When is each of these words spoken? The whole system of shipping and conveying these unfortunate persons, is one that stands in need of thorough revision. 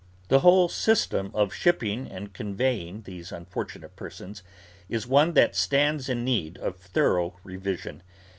The 0.29 0.39
whole 0.39 0.67
system 0.67 1.29
of 1.35 1.53
shipping 1.53 2.07
and 2.07 2.33
conveying 2.33 3.03
these 3.03 3.31
unfortunate 3.31 3.95
persons, 3.95 4.41
is 4.89 5.05
one 5.05 5.33
that 5.33 5.55
stands 5.55 6.09
in 6.09 6.23
need 6.25 6.57
of 6.57 6.77
thorough 6.77 7.37
revision. 7.43 8.01